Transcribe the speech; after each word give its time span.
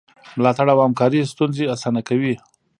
ملاتړ 0.37 0.67
او 0.73 0.79
همکاري 0.85 1.19
ستونزې 1.33 1.69
اسانه 1.73 2.01
کوي. 2.09 2.33